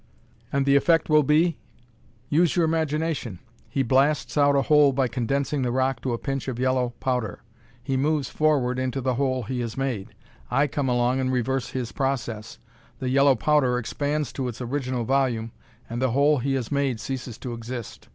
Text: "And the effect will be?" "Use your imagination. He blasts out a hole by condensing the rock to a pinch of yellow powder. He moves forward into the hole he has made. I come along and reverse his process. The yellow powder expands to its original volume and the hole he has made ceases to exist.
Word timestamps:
"And 0.51 0.65
the 0.65 0.75
effect 0.75 1.11
will 1.11 1.21
be?" 1.21 1.59
"Use 2.27 2.55
your 2.55 2.65
imagination. 2.65 3.37
He 3.69 3.83
blasts 3.83 4.35
out 4.35 4.55
a 4.55 4.63
hole 4.63 4.93
by 4.93 5.07
condensing 5.07 5.61
the 5.61 5.71
rock 5.71 6.01
to 6.01 6.11
a 6.13 6.17
pinch 6.17 6.47
of 6.47 6.57
yellow 6.57 6.95
powder. 6.99 7.43
He 7.83 7.95
moves 7.97 8.27
forward 8.27 8.79
into 8.79 8.99
the 8.99 9.13
hole 9.13 9.43
he 9.43 9.59
has 9.59 9.77
made. 9.77 10.15
I 10.49 10.65
come 10.65 10.89
along 10.89 11.19
and 11.19 11.31
reverse 11.31 11.69
his 11.69 11.91
process. 11.91 12.57
The 12.97 13.09
yellow 13.09 13.35
powder 13.35 13.77
expands 13.77 14.33
to 14.33 14.47
its 14.47 14.59
original 14.59 15.03
volume 15.05 15.51
and 15.87 16.01
the 16.01 16.09
hole 16.13 16.39
he 16.39 16.55
has 16.55 16.71
made 16.71 16.99
ceases 16.99 17.37
to 17.37 17.53
exist. 17.53 18.07